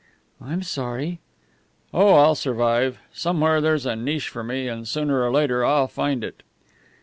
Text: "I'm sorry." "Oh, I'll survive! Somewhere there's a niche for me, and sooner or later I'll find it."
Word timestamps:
"I'm 0.41 0.63
sorry." 0.63 1.19
"Oh, 1.93 2.15
I'll 2.15 2.33
survive! 2.33 2.97
Somewhere 3.13 3.61
there's 3.61 3.85
a 3.85 3.95
niche 3.95 4.29
for 4.29 4.43
me, 4.43 4.67
and 4.67 4.87
sooner 4.87 5.21
or 5.23 5.31
later 5.31 5.63
I'll 5.63 5.87
find 5.87 6.23
it." 6.23 6.41